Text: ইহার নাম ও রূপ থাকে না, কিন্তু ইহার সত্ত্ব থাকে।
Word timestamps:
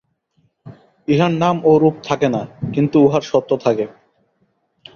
ইহার 1.07 1.33
নাম 1.43 1.55
ও 1.65 1.71
রূপ 1.81 1.95
থাকে 2.07 2.27
না, 2.35 2.41
কিন্তু 2.73 2.97
ইহার 3.05 3.23
সত্ত্ব 3.31 3.51
থাকে। 3.65 3.85